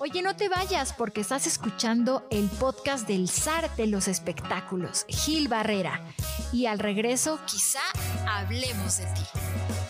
[0.00, 5.48] Oye, no te vayas porque estás escuchando el podcast del zar de los espectáculos, Gil
[5.48, 6.00] Barrera.
[6.52, 7.80] Y al regreso, quizá
[8.24, 9.87] hablemos de ti.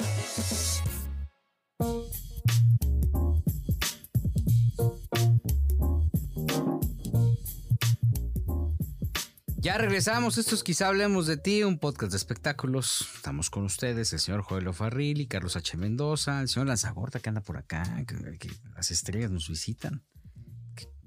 [9.68, 13.06] Ya regresamos, esto es Quizá Hablemos de Ti, un podcast de espectáculos.
[13.16, 15.76] Estamos con ustedes, el señor Joel Farril y Carlos H.
[15.76, 20.02] Mendoza, el señor Lanzagorta que anda por acá, que, las estrellas nos visitan.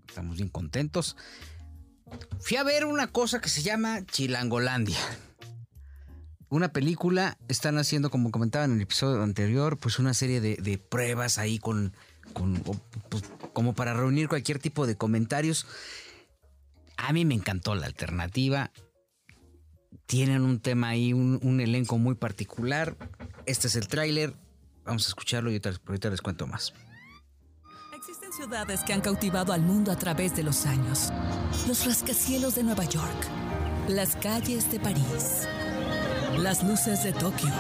[0.07, 1.17] estamos bien contentos.
[2.39, 4.99] Fui a ver una cosa que se llama Chilangolandia.
[6.49, 11.39] Una película, están haciendo, como comentaba en el episodio anterior, pues una serie de, pruebas
[11.39, 11.95] ahí con,
[13.09, 13.23] pues,
[13.53, 15.65] como para reunir cualquier tipo de comentarios.
[17.01, 18.71] A mí me encantó la alternativa.
[20.05, 22.95] Tienen un tema ahí, un, elenco muy particular.
[23.45, 24.35] Este es el tráiler.
[24.85, 26.73] Vamos a escucharlo y ahorita, les cuento más.
[27.95, 31.11] Existen ciudades que han cautivado al mundo a través de los años.
[31.67, 33.27] Los rascacielos de Nueva York,
[33.87, 35.48] las calles de París,
[36.37, 37.51] las luces de Tokio.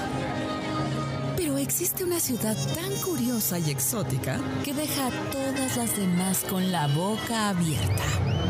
[1.35, 6.71] Pero existe una ciudad tan curiosa y exótica que deja a todas las demás con
[6.71, 8.40] la boca abierta.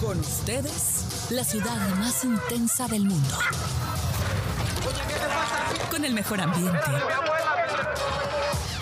[0.00, 3.38] Con ustedes, la ciudad más intensa del mundo.
[5.90, 6.90] Con el mejor ambiente.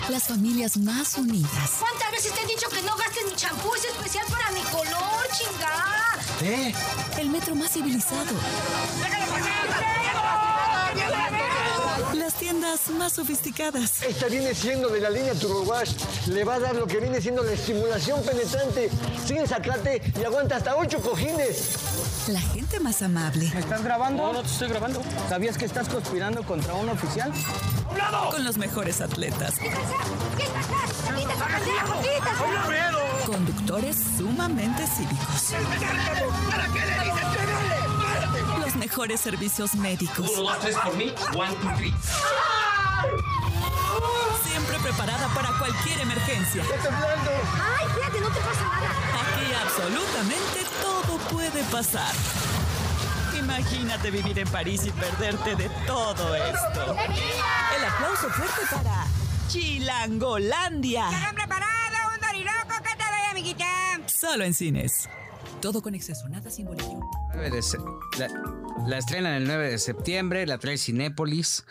[0.09, 1.77] Las familias más unidas.
[1.79, 3.73] ¿Cuántas veces te he dicho que no gastes mi champú?
[3.75, 6.17] Es especial para mi color, chingada.
[6.41, 6.73] ¿Eh?
[7.17, 8.33] El metro más civilizado.
[8.99, 10.54] Las
[12.45, 14.03] tiendas más sofisticadas.
[14.03, 15.95] Esta viene siendo de la línea Turbowash.
[16.27, 18.91] Le va a dar lo que viene siendo la estimulación penetrante,
[19.25, 21.69] sin sacate y aguanta hasta ocho cojines.
[22.27, 23.49] La gente más amable.
[23.51, 24.27] ¿Me estás grabando?
[24.27, 25.01] No, no te estoy grabando.
[25.27, 27.33] ¿Sabías que estás conspirando contra un oficial?
[28.29, 29.55] Con los mejores atletas.
[33.25, 35.55] Conductores sumamente cívicos.
[36.51, 37.54] ¿Para qué le dices
[38.75, 40.29] los mejores servicios médicos.
[40.31, 41.13] Uno, dos, tres por mí.
[41.35, 41.93] One, two, three.
[44.43, 46.63] Siempre preparada para cualquier emergencia.
[46.63, 48.89] ¡Ay, fíjate, no te pasa nada!
[49.21, 52.13] Aquí absolutamente todo puede pasar.
[53.37, 56.95] Imagínate vivir en París y perderte de todo esto.
[57.77, 59.05] El aplauso fuerte para
[59.47, 61.09] Chilangolandia.
[61.11, 63.65] ¡Ya han preparado un doriloco que te doy, amiguita!
[64.07, 65.09] Solo en cines.
[65.61, 66.67] Todo con exceso, nada sin
[68.17, 68.27] La,
[68.87, 71.65] la estrenan el 9 de septiembre, la trae Cinépolis.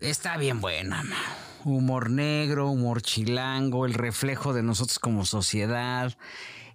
[0.00, 1.02] Está bien buena,
[1.64, 6.16] humor negro, humor chilango, el reflejo de nosotros como sociedad.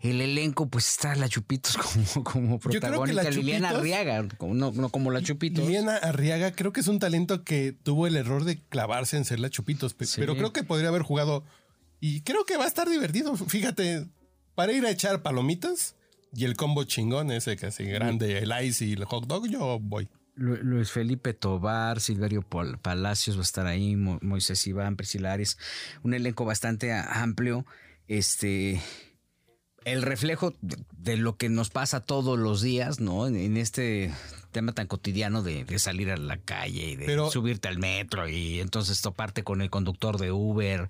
[0.01, 1.77] El elenco, pues está la Chupitos
[2.13, 3.29] como, como protagónica.
[3.29, 5.63] Liliana Arriaga, no, no como la Chupitos.
[5.63, 9.39] Liliana Arriaga creo que es un talento que tuvo el error de clavarse en ser
[9.39, 11.43] la Chupitos, pero creo que podría haber jugado
[11.99, 13.37] y creo que va a estar divertido.
[13.37, 14.07] Fíjate,
[14.61, 15.95] para ir a echar palomitas
[16.35, 20.07] y el combo chingón ese casi grande, el ice y el hot dog, yo voy.
[20.35, 25.35] Luis Felipe Tobar, Silverio Palacios va a estar ahí, Moisés Iván, Priscila
[26.03, 27.65] un elenco bastante amplio.
[28.07, 28.79] Este,
[29.85, 33.27] el reflejo de, lo que nos pasa todos los días, ¿no?
[33.27, 34.13] En, este
[34.51, 39.01] tema tan cotidiano de, salir a la calle y de subirte al metro y entonces
[39.01, 40.87] toparte con el conductor de Uber.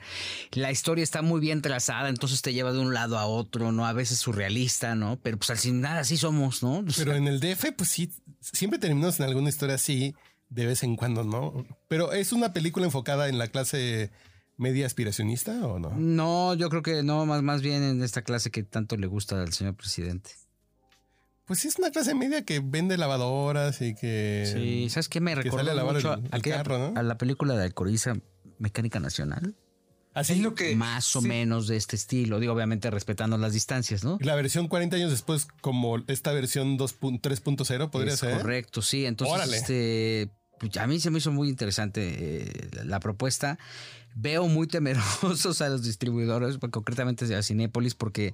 [0.51, 3.85] La historia está muy bien trazada, entonces te lleva de un lado a otro, ¿no?
[3.85, 5.19] A veces surrealista, ¿no?
[5.21, 6.83] Pero pues al final así somos, ¿no?
[6.97, 10.15] Pero en el DF, pues sí, siempre terminamos en alguna historia así,
[10.49, 11.65] de vez en cuando, ¿no?
[11.87, 14.11] Pero es una película enfocada en la clase
[14.57, 15.91] media aspiracionista o no?
[15.97, 19.41] No, yo creo que no, más, más bien en esta clase que tanto le gusta
[19.41, 20.31] al señor presidente.
[21.45, 24.49] Pues sí, es una clase media que vende lavadoras y que.
[24.51, 25.19] Sí, ¿sabes qué?
[25.19, 28.15] Me recuerda mucho a la película de Alcoriza
[28.57, 29.55] Mecánica Nacional.
[30.13, 30.75] Así es lo que.
[30.75, 32.39] Más o menos de este estilo.
[32.39, 34.17] Digo, obviamente respetando las distancias, ¿no?
[34.21, 38.37] La versión 40 años después, como esta versión 3.0, podría ser.
[38.37, 39.05] Correcto, sí.
[39.05, 40.29] Entonces, este.
[40.61, 43.59] Pues, a mí se me hizo muy interesante eh, la propuesta
[44.15, 48.33] veo muy temerosos a los distribuidores, concretamente a Cinépolis, porque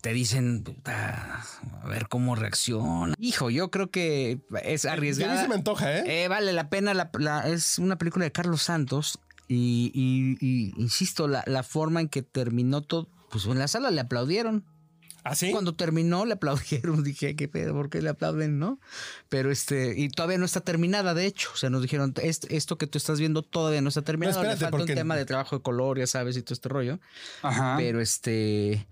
[0.00, 1.44] te dicen, a
[1.88, 3.14] ver cómo reacciona.
[3.18, 5.32] Hijo, yo creo que es arriesgado.
[5.32, 6.24] A mí se me antoja, ¿eh?
[6.24, 7.10] eh vale la pena,
[7.46, 9.90] es una película de Carlos Santos y,
[10.76, 14.64] insisto, la, la, forma en que terminó todo, pues en la sala le aplaudieron.
[15.24, 17.74] ¿Ah, Cuando terminó le aplaudieron, dije, ¿qué pedo?
[17.74, 18.80] ¿Por qué le aplauden, no?
[19.28, 21.50] Pero este, y todavía no está terminada, de hecho.
[21.52, 24.42] O sea, nos dijeron, esto que tú estás viendo todavía no está terminado.
[24.42, 26.98] le falta un tema de trabajo de color, ya sabes, y todo este rollo.
[27.42, 27.76] Ajá.
[27.76, 28.86] Pero este,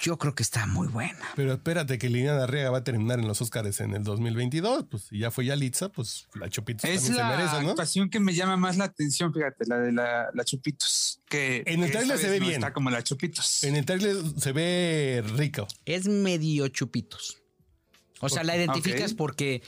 [0.00, 1.18] yo creo que está muy buena.
[1.36, 4.86] Pero espérate que Liliana Arriaga va a terminar en los Oscars en el 2022.
[4.90, 7.70] Pues si ya fue Yalitza, pues la Chupitos Es también la se merece, ¿no?
[7.70, 11.20] actuación que me llama más la atención, fíjate, la de la, la Chupitos.
[11.28, 12.60] Que En el esta se ve no bien.
[12.60, 13.64] Está como la Chupitos.
[13.64, 15.66] En el trailer se ve rico.
[15.84, 17.38] Es medio chupitos.
[18.20, 19.18] O sea, la identificas Ok.
[19.18, 19.62] porque,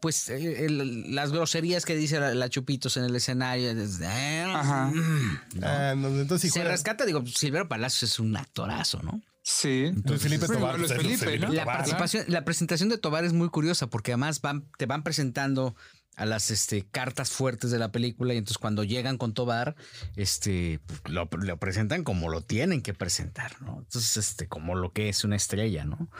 [0.00, 3.70] pues, eh, el- las groserías que dice la, la chupitos en el escenario.
[3.70, 4.86] es de, eh, Ajá.
[4.86, 5.66] mm, ¿no?
[5.66, 9.20] Ah, no, entonces si Se juega- rescata, digo, Silvero Palacios es un actorazo, ¿no?
[9.48, 9.84] Sí.
[9.86, 10.78] Entonces Felipe Bueno, Tobar.
[10.78, 11.52] Luis pues, es Felipe, ¿no?
[11.52, 11.76] La Tobar.
[11.76, 15.76] participación, la presentación de Tobar es muy curiosa porque además van, te van presentando
[16.16, 19.76] a las este, cartas fuertes de la película y entonces cuando llegan con Tobar,
[20.16, 23.78] este, pues, lo, lo presentan como lo tienen que presentar, ¿no?
[23.78, 26.10] Entonces, este, como lo que es una estrella, ¿no?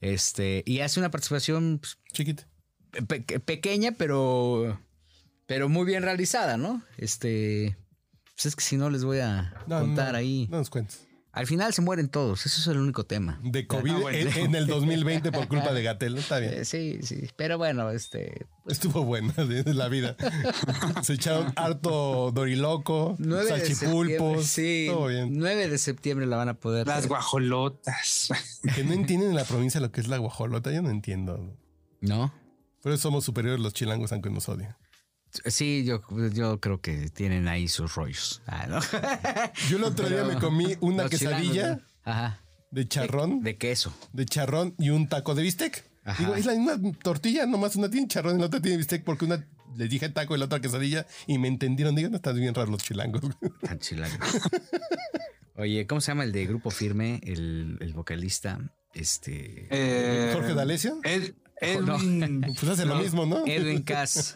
[0.00, 2.46] Este, y hace una participación pues, Chiquita.
[3.08, 4.80] pe- pequeña, pero,
[5.46, 6.84] pero muy bien realizada, ¿no?
[6.96, 7.76] Este,
[8.36, 10.46] pues es que si no les voy a No, contar no, ahí.
[10.48, 11.07] No nos cuentes.
[11.30, 13.38] Al final se mueren todos, eso es el único tema.
[13.44, 14.18] De COVID Ah, bueno.
[14.30, 16.16] en, en el 2020 por culpa de Gatel.
[16.18, 16.52] Está bien.
[16.54, 19.32] Eh, sí, sí, pero bueno, este, Estuvo buena
[19.66, 20.16] la vida.
[21.02, 23.76] Se echaron harto doriloco, 9 de septiembre,
[24.18, 24.46] salchipulpos.
[24.46, 25.28] sí, Todo bien.
[25.38, 26.86] 9 de septiembre la van a poder.
[26.86, 27.08] Las ver.
[27.10, 28.28] guajolotas.
[28.74, 30.72] Que no entienden en la provincia lo que es la guajolota.
[30.72, 31.56] Yo no entiendo.
[32.00, 32.32] ¿No?
[32.82, 34.76] Por eso somos superiores los chilangos, aunque nos odian.
[35.46, 36.02] Sí, yo,
[36.32, 38.42] yo creo que tienen ahí sus rollos.
[38.46, 38.80] Ah, ¿no?
[39.68, 42.10] Yo el otro día me comí una Los quesadilla chilangos, ¿no?
[42.12, 42.40] Ajá.
[42.70, 43.94] de charrón, de, De queso.
[44.26, 45.84] charrón y un taco de bistec.
[46.04, 46.22] Ajá.
[46.22, 49.26] Digo, es la misma tortilla, nomás una tiene charrón y la otra tiene bistec porque
[49.26, 49.46] una
[49.76, 51.94] le dije taco y la otra quesadilla y me entendieron.
[51.94, 53.22] Digan, no están bien raros los chilangos.
[53.62, 54.18] Tan chilangos.
[55.56, 57.20] Oye, ¿cómo se llama el de Grupo Firme?
[57.24, 58.58] El, el vocalista.
[58.94, 59.66] Este.
[59.70, 61.00] Eh, Jorge D'Alessio.
[61.04, 61.34] Ed-.
[61.60, 63.44] Edwin, Pues hace lo mismo, ¿no?
[63.46, 64.34] Edwin Cass.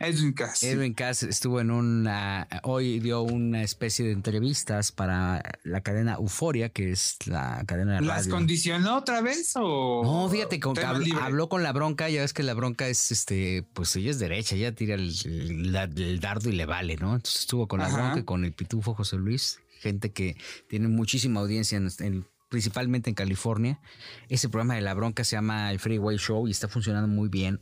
[0.00, 0.62] Edwin Cass.
[0.64, 2.48] Edwin Cass estuvo en una.
[2.64, 8.00] Hoy dio una especie de entrevistas para la cadena Euforia, que es la cadena de
[8.02, 8.34] ¿Las radio.
[8.34, 10.02] condicionó otra vez o...?
[10.04, 13.94] No, fíjate, con, habló, con la bronca, ya ves que la bronca es, este, pues
[13.96, 17.14] ella es derecha, ella tira el, el- la- el dardo y le vale, ¿no?
[17.14, 17.96] Entonces estuvo con la Ajá.
[17.96, 20.36] bronca y con el pitufo José Luis, gente que
[20.68, 23.78] tiene muchísima audiencia, en, en- principalmente en California.
[24.28, 27.60] Ese programa de la bronca se llama el Freeway Show y está funcionando muy bien.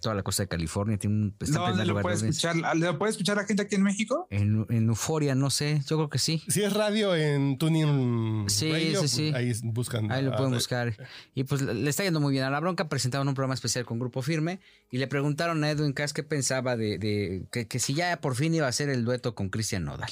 [0.00, 1.36] Toda la costa de California tiene un...
[1.40, 2.76] está en ¿Dónde primer lo lugar puede escuchar?
[2.76, 4.26] ¿Lo puede escuchar la gente aquí en México?
[4.30, 6.42] En, en Euforia, no sé, yo creo que sí.
[6.48, 9.32] Si es radio en Tuning Sí, Radio, sí, sí.
[9.34, 10.10] ahí buscan.
[10.10, 10.96] Ahí lo pueden buscar.
[11.34, 12.88] Y pues le está yendo muy bien a la bronca.
[12.88, 14.60] Presentaron un programa especial con Grupo Firme
[14.90, 18.34] y le preguntaron a Edwin Cass qué pensaba de, de- que, que si ya por
[18.36, 20.10] fin iba a hacer el dueto con Cristian Nodal.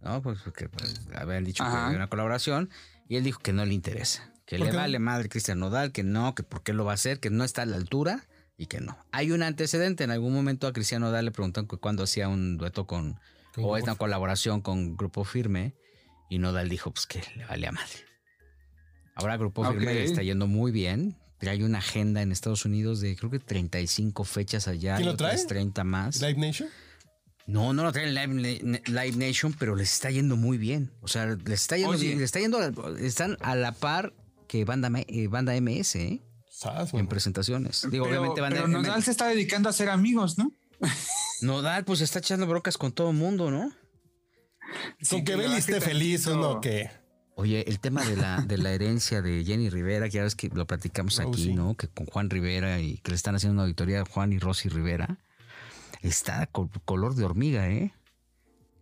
[0.00, 0.22] ¿No?
[0.22, 2.70] Pues porque pues, habían dicho que había una colaboración
[3.08, 4.32] y él dijo que no le interesa.
[4.46, 4.76] Que ¿Por le qué?
[4.78, 7.44] vale madre Cristian Nodal, que no, que por qué lo va a hacer, que no
[7.44, 8.24] está a la altura
[8.58, 8.98] y que no.
[9.12, 10.04] Hay un antecedente.
[10.04, 13.14] En algún momento a Cristian Nodal le preguntaron que cuando hacía un dueto con,
[13.54, 15.74] Con o esta colaboración con Grupo Firme
[16.28, 18.04] y Nodal dijo pues que le vale a madre.
[19.14, 21.16] Ahora Grupo Firme le está yendo muy bien.
[21.40, 25.30] Hay una agenda en Estados Unidos de creo que 35 fechas allá ¿Quién lo trae?
[25.34, 26.20] otras 30 más.
[26.20, 26.68] Live Nation.
[27.46, 30.90] No, no lo traen Live, Na- Live Nation, pero les está yendo muy bien.
[31.00, 32.06] O sea, les está yendo Oye.
[32.08, 32.18] bien.
[32.18, 32.60] Les está yendo,
[32.98, 34.12] están a la par
[34.48, 36.20] que Banda, eh, banda MS ¿eh?
[36.58, 37.86] Sas, en presentaciones.
[37.88, 40.50] Digo, pero obviamente pero Nodal se está dedicando a ser amigos, ¿no?
[41.40, 43.70] Nodal, pues está echando brocas con todo el mundo, ¿no?
[43.70, 43.74] Con
[45.00, 46.90] Sí, que le Beli esté feliz o no, que
[47.36, 50.48] Oye, el tema de la, de la herencia de Jenny Rivera, que ya ves que
[50.48, 51.52] lo platicamos Oh, aquí, sí.
[51.54, 51.76] ¿no?
[51.76, 54.68] Que con Juan Rivera y que le están haciendo una auditoría a Juan y Rosy
[54.68, 55.18] Rivera,
[56.02, 57.94] está co- color de hormiga, ¿eh?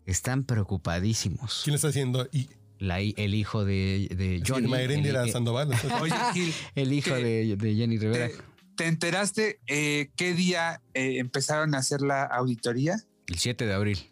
[0.06, 1.60] Están preocupadísimos.
[1.64, 2.26] ¿quién está haciendo?
[2.32, 4.68] Y La el hijo de, de Johnny.
[4.68, 5.70] Mayrendi el, era el- Sandoval.
[6.00, 8.28] Oye, Gil, el hijo de, de Jenny Rivera.
[8.28, 8.34] ¿te,
[8.76, 12.96] te enteraste eh, qué día eh, empezaron a hacer la auditoría?
[13.28, 14.10] El 7 de abril.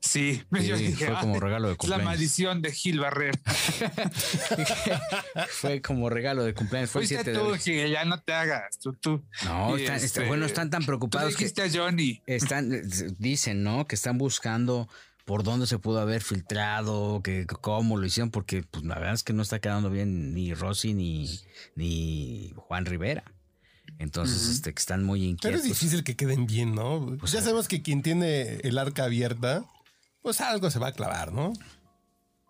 [0.00, 2.04] Sí, Sí, yo dije, fue como "Ay, regalo de es la cumpleaños.
[2.04, 3.38] maldición de Gil Barrera.
[5.48, 6.90] fue como regalo de cumpleaños.
[6.90, 7.60] Fue el Fuiste 7 de tú, abril.
[7.60, 8.78] Gil, ya no te hagas.
[8.78, 9.24] Tú, tú.
[9.44, 12.20] No, están, este, están- bueno, están tan Tú preocupados que dijiste a Johnny.
[12.26, 12.70] están,
[13.18, 13.86] dicen, ¿no?
[13.86, 14.88] Que están buscando
[15.24, 19.22] por dónde se pudo haber filtrado, que cómo lo hicieron, porque pues la verdad es
[19.22, 21.28] que no está quedando bien ni Rosy ni,
[21.76, 23.24] ni Juan Rivera.
[23.98, 25.60] Entonces, este, que están muy Pero inquietos.
[25.60, 27.16] es difícil que queden bien, ¿no?
[27.20, 29.64] Pues ya sabemos que quien tiene el arca abierta,
[30.20, 31.52] pues algo se va a clavar, ¿no?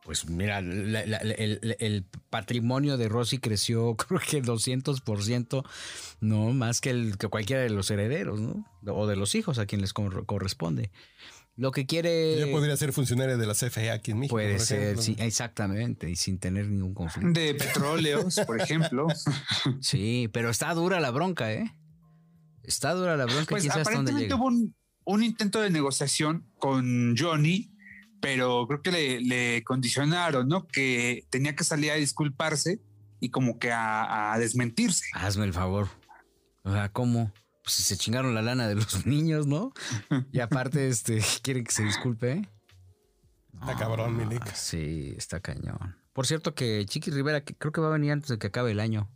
[0.04, 5.64] Pues mira, la- la- el, el patrimonio de Rosy creció creo que 200%,
[6.20, 8.64] no más que, el, que cualquiera de los herederos, ¿no?
[8.86, 10.90] O de los hijos a quien les cor- corresponde.
[11.56, 12.34] Lo que quiere...
[12.42, 14.34] Ella podría ser funcionaria de la CFE aquí en México.
[14.34, 17.38] Puede por ser, sí, exactamente, y sin tener ningún conflicto.
[17.38, 19.06] De petróleos, por ejemplo.
[19.80, 21.72] Sí, pero está dura la bronca, ¿eh?
[22.64, 24.36] Está dura la bronca, Pues dónde aparentemente llega.
[24.36, 27.70] hubo un, un intento de negociación con Johnny
[28.20, 30.66] pero creo que le, le condicionaron, ¿no?
[30.66, 32.80] Que tenía que salir a disculparse
[33.20, 35.04] y como que a, a desmentirse.
[35.12, 35.88] Hazme el favor.
[36.62, 37.30] O sea, ¿cómo?
[37.64, 39.72] Pues se chingaron la lana de los niños, ¿no?
[40.32, 42.48] Y aparte, este, quieren que se disculpe.
[43.60, 44.42] Está cabrón, Milik.
[44.46, 45.96] Ah, sí, está cañón.
[46.12, 48.72] Por cierto que Chiqui Rivera, que creo que va a venir antes de que acabe
[48.72, 49.08] el año,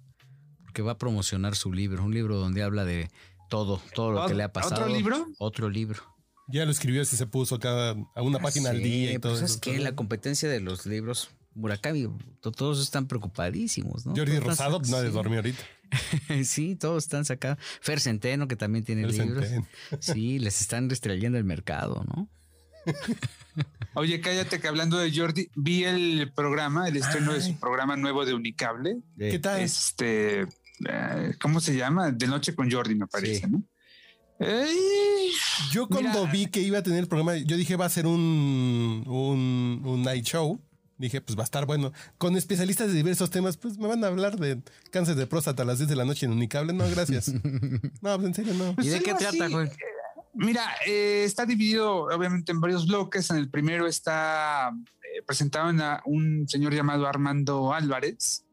[0.65, 3.11] porque va a promocionar su libro, un libro donde habla de
[3.51, 4.83] todo, todo lo que le ha pasado.
[4.83, 5.27] ¿Otro libro?
[5.39, 6.03] Otro libro.
[6.49, 9.33] Ya lo escribió si se puso cada a una página al Sí, día y todo
[9.33, 9.55] pues eso.
[9.55, 12.09] es que la competencia de los libros, Murakami,
[12.41, 14.17] to- todos están preocupadísimos, ¿no?
[14.17, 15.13] Jordi Rosado, nadie sí.
[15.15, 15.63] dormía ahorita.
[16.45, 17.59] Sí, todos están sacados.
[17.81, 19.45] Fer Centeno, que también tiene Fer libros.
[19.47, 19.69] Centeno.
[20.01, 22.29] Sí, les están restrayendo el mercado, ¿no?
[23.95, 27.53] Oye, cállate que hablando de Jordi, vi el programa, el estreno de Ay.
[27.53, 28.99] su programa nuevo de Unicable.
[29.19, 29.61] ¿Qué tal?
[29.61, 32.11] Este, eh, ¿cómo se llama?
[32.13, 33.47] De noche con Jordi, me parece, Sí.
[33.51, 33.63] ¿no?
[34.41, 35.33] Ey,
[35.73, 36.31] Yo cuando Mira.
[36.33, 40.03] vi que iba a tener el programa, yo dije va a ser un, un, un
[40.03, 40.63] night show.
[40.99, 41.93] Dije, pues va a estar bueno.
[42.19, 45.67] Con especialistas de diversos temas, pues me van a hablar de cáncer de próstata a
[45.67, 46.73] las 10 de la noche en Unicable.
[46.73, 47.29] No, gracias.
[48.03, 48.75] no, pues en serio, no.
[48.75, 49.49] Pues ¿Y de qué trata?
[50.35, 53.31] Mira, eh, está dividido obviamente en varios bloques.
[53.31, 54.71] En el primero está
[55.03, 58.45] eh, presentaron a un señor llamado Armando Álvarez,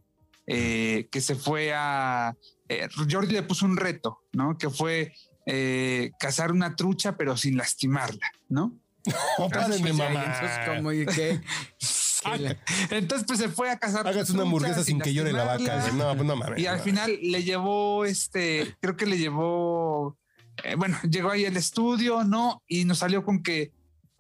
[0.48, 2.36] eh, que se fue a...
[2.70, 4.58] eh, Jordi le puso un reto, ¿no?
[4.58, 5.14] Que fue
[5.48, 8.78] eh, cazar una trucha pero sin lastimarla, ¿no?
[9.52, 10.24] Párenme, Pues, mamá.
[10.24, 11.42] Entonces, ¿cómo y qué?
[12.89, 14.08] Entonces, pues se fue a cazar.
[14.08, 15.91] Hagas una hamburguesa sin que llore la vaca.
[15.91, 16.60] No, pues no mames.
[16.60, 20.17] Y al final le llevó, este, creo que le llevó,
[20.63, 22.63] eh, bueno, llegó ahí al estudio, ¿no?
[22.67, 23.72] Y nos salió con que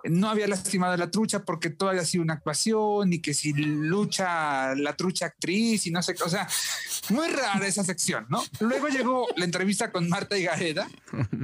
[0.03, 3.53] no había lastimado a la trucha porque todo había sido una actuación y que si
[3.53, 6.47] lucha la trucha actriz y no sé qué, o sea,
[7.09, 8.43] muy rara esa sección, ¿no?
[8.59, 10.87] Luego llegó la entrevista con Marta y Gareda,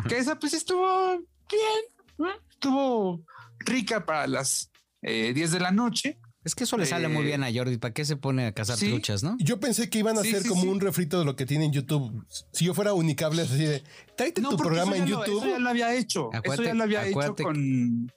[0.07, 1.17] que esa pues estuvo
[1.49, 1.83] bien,
[2.19, 2.29] ¿no?
[2.61, 3.25] estuvo
[3.59, 4.69] rica para las
[5.01, 6.19] eh, 10 de la noche.
[6.43, 7.77] Es que eso le sale Eh, muy bien a Jordi.
[7.77, 8.89] ¿Para qué se pone a cazar sí.
[8.89, 9.37] truchas, no?
[9.39, 10.67] Yo pensé que iban a Sí, hacer sí, como sí.
[10.69, 12.25] un refrito de lo que tiene en YouTube.
[12.51, 13.83] Si yo fuera unicable, así de,
[14.17, 15.37] tráete tu programa en lo- YouTube.
[15.37, 16.29] eso ya lo había hecho.
[16.43, 18.11] eso ya lo había acuérdate hecho con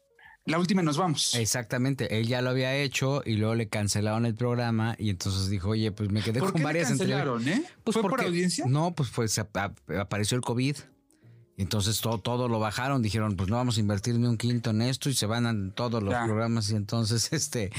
[0.47, 1.35] la última y nos vamos.
[1.35, 5.71] Exactamente, él ya lo había hecho y luego le cancelaron el programa y entonces dijo,
[5.71, 7.27] oye, pues me quedé ¿Por con qué le varias entrevistas.
[7.27, 7.67] cancelaron, eh?
[7.83, 8.65] Pues ¿Fue por porque- audiencia?
[8.67, 10.77] No, pues pues ap- ap- apareció el COVID.
[11.57, 14.71] Y Entonces todo, todo lo bajaron, dijeron, pues no vamos a invertir ni un quinto
[14.71, 16.25] en esto y se van a todos los Ya.
[16.25, 17.71] programas y entonces este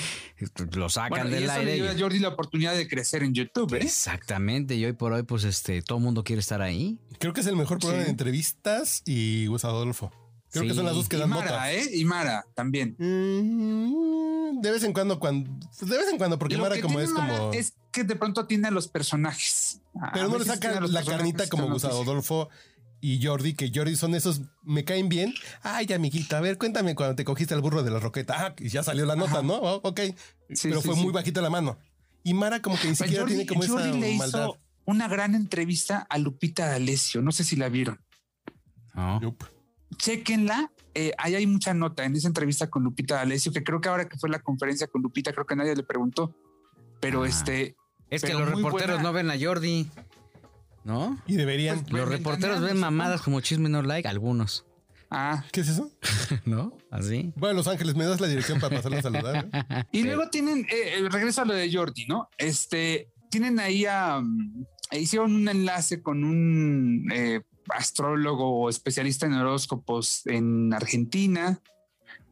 [0.76, 1.74] lo sacan Bueno, y del eso le aire.
[1.76, 3.80] dio y- a Jordi la oportunidad de crecer en YouTube, ¿eh?
[3.84, 6.98] Exactamente, y hoy por hoy pues este todo el mundo quiere estar ahí.
[7.20, 8.06] Creo que es el mejor programa Sí.
[8.06, 10.12] de entrevistas y Gus Adolfo.
[10.52, 11.74] Creo que son las dos que Y dan Mara, nota.
[11.74, 11.90] ¿eh?
[11.98, 12.96] Y Mara también.
[12.98, 16.82] Mm, De vez en cuando, cuando pues, de vez en cuando, porque Lo Mara que
[16.82, 17.52] como tiene es Mara como.
[17.54, 19.82] Es que de pronto tiene a los personajes.
[20.02, 22.08] A pero no le saca la personajes carnita como que Gus son noticias.
[22.10, 22.50] Adolfo
[23.02, 25.34] y Jordi, que Jordi son esos, me caen bien.
[25.62, 28.36] Ay, amiguita, a ver, cuéntame cuando te cogiste el burro de la roqueta.
[28.48, 29.56] Ah, y ya salió la nota, ¿no?
[29.56, 30.00] Oh, ok.
[30.54, 31.02] Sí, pero sí, fue sí.
[31.04, 31.78] muy bajita la mano.
[32.24, 34.40] Y Mara como que ni siquiera Jordi, tiene como Jordi esa le maldad.
[34.46, 37.22] hizo una gran entrevista a Lupita D'Alessio.
[37.22, 38.00] No sé si la vieron.
[38.96, 39.22] ¿no?
[39.22, 39.44] Yup.
[39.98, 40.72] Chequenla.
[40.94, 44.08] Eh, ahí hay mucha nota en esa entrevista con Lupita D'Alessio, que creo que ahora
[44.08, 46.34] que fue la conferencia con Lupita, creo que nadie le preguntó.
[47.02, 47.28] Pero Ah.
[47.28, 47.76] este,
[48.10, 49.04] Es que los reporteros buena.
[49.04, 49.90] no ven a Jordi,
[50.86, 51.20] ¿no?
[51.28, 51.80] Y deberían.
[51.82, 54.66] Pues, Los Bueno, reporteros ven mamadas como chisme no like, algunos,
[55.12, 55.92] ah, ¿Qué es eso?
[56.46, 56.78] ¿no?
[56.90, 57.34] Así.
[57.36, 59.50] Bueno, Los Ángeles, me das la dirección para pasarla a saludar.
[59.52, 59.84] ¿eh?
[59.92, 62.30] Y luego tienen, eh, eh, regreso a lo de Jordi, ¿no?
[62.38, 69.34] Este, tienen ahí a, mm, hicieron un enlace con un eh, astrólogo o especialista en
[69.34, 71.60] horóscopos en Argentina.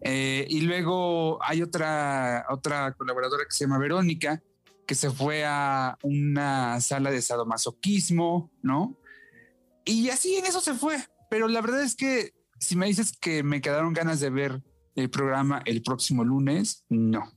[0.01, 4.41] Eh, y luego hay otra, otra colaboradora que se llama Verónica,
[4.85, 8.97] que se fue a una sala de sadomasoquismo, ¿no?
[9.85, 10.97] Y así en eso se fue.
[11.29, 14.61] Pero la verdad es que si me dices que me quedaron ganas de ver
[14.95, 17.31] el programa el próximo lunes, no.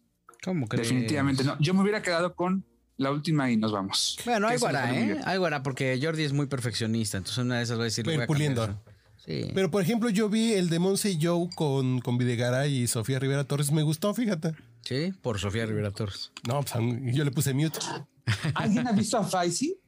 [0.44, 0.88] ¿Cómo crees?
[0.88, 1.58] Definitivamente no.
[1.58, 2.64] Yo me hubiera quedado con
[2.96, 4.18] la última y nos vamos.
[4.24, 5.20] Bueno, fue muy ¿eh?
[5.24, 7.18] Hay guará, porque Jordi es muy perfeccionista.
[7.18, 8.06] Entonces una de esas va a decir...
[8.06, 8.82] Ir voy a puliendo.
[9.16, 9.50] Sí.
[9.54, 13.18] Pero por ejemplo, yo vi el de Monse y Joe con, con Videgaray y Sofía
[13.18, 13.72] Rivera Torres.
[13.72, 14.54] Me gustó, fíjate.
[14.86, 16.32] Sí, por Sofía Rivera Torres.
[16.48, 16.74] No, pues
[17.14, 17.78] yo le puse mute.
[18.54, 19.78] ¿Alguien ha visto a Faisy?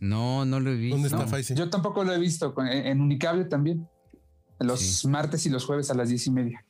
[0.00, 0.94] No, no lo he visto.
[0.96, 1.28] ¿Dónde está No.
[1.28, 1.54] Faisy?
[1.54, 3.88] Yo tampoco lo he visto en Unicable también.
[4.58, 5.08] Los Sí.
[5.08, 6.64] martes y los jueves a las diez y media.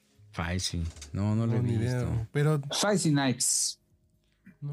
[0.58, 0.82] Sí.
[1.12, 1.82] No, no lo No, he visto.
[1.84, 2.28] idea.
[2.32, 3.78] Pero Faisy Nights.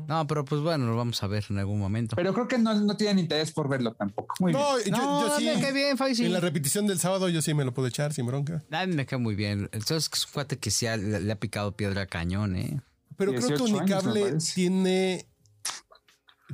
[0.07, 2.15] No, pero pues bueno, lo vamos a ver en algún momento.
[2.15, 4.33] Pero creo que no, no tienen interés por verlo tampoco.
[4.39, 4.89] Muy no, bien.
[4.95, 5.45] yo, No, yo sí.
[5.45, 6.25] me cae bien, Faisy.
[6.25, 8.63] En la repetición del sábado yo sí me lo puedo echar sin bronca.
[8.71, 9.69] A mí me cae muy bien.
[9.71, 12.79] Entonces es un cuate que sí ha- le, le ha picado piedra a cañón, ¿eh?
[13.17, 15.25] Pero creo que 18 años, me Unicable tiene,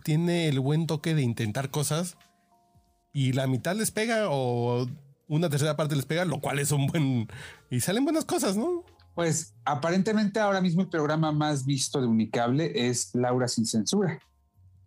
[0.03, 2.17] tiene el buen toque de intentar cosas
[3.13, 4.87] y la mitad les pega o
[5.27, 7.27] una tercera parte les pega, lo cual es un buen...
[7.69, 8.83] Y salen buenas cosas, ¿no?
[9.17, 14.19] Pues aparentemente ahora mismo el programa más visto de Unicable es Laura sin censura.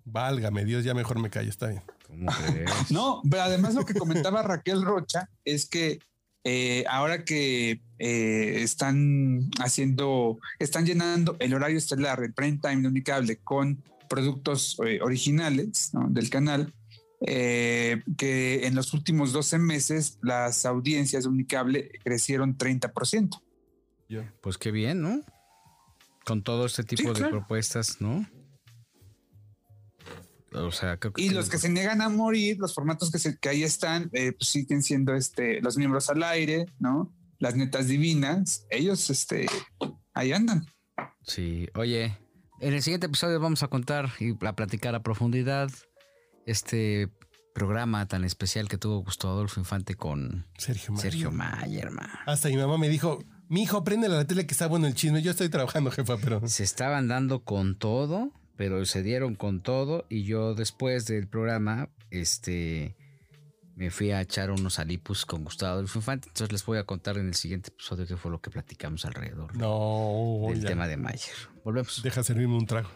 [0.05, 1.83] Válgame Dios, ya mejor me callo, está bien.
[2.07, 2.71] ¿Cómo crees?
[2.93, 5.99] No, pero además lo que comentaba Raquel Rocha es que
[6.45, 12.87] eh, ahora que eh, están haciendo, están llenando el horario estelar, el prime time de
[12.87, 16.07] Unicable con productos eh, originales ¿no?
[16.09, 16.73] del canal,
[17.27, 23.41] eh, que en los últimos 12 meses las audiencias de Unicable crecieron 30%.
[24.43, 25.23] Pues qué bien, ¿no?
[26.25, 27.31] Con todo este tipo Sí, de claro.
[27.39, 28.27] propuestas, ¿no?
[30.53, 33.39] O sea, creo que Y los que se niegan a morir, los formatos que, se-
[33.39, 37.15] que ahí están, eh, pues siguen siendo este, los miembros al aire, ¿no?
[37.39, 39.47] Las netas divinas, ellos este,
[40.13, 40.67] ahí andan.
[41.23, 42.19] Sí, oye,
[42.61, 45.71] en el siguiente episodio vamos a contar y a platicar a profundidad
[46.47, 47.09] este
[47.55, 51.13] programa tan especial que tuvo Gustavo Adolfo Infante con Sergio Mayer.
[51.13, 52.11] Sergio Mayer, man.
[52.27, 55.21] Hasta mi mamá me dijo, mi hijo, prende la tele que está bueno el chisme.
[55.23, 56.41] Yo estoy trabajando, jefa, pero...
[56.49, 61.89] Se estaban dando con todo, pero se dieron con todo y yo después del programa,
[62.11, 62.95] este,
[63.75, 66.29] me fui a echar unos alipus con Gustavo Adolfo Infante.
[66.29, 69.57] Entonces les voy a contar en el siguiente episodio qué fue lo que platicamos alrededor
[69.57, 70.69] No, del ya.
[70.69, 71.35] tema de Mayer.
[71.65, 72.03] Volvemos.
[72.05, 72.89] Deja servirme un trago.